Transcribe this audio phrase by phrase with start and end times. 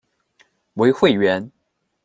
[0.73, 1.51] 为会员。